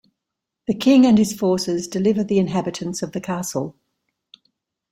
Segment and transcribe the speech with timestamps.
[0.65, 3.75] The king and his forces deliver the inhabitants of the castle.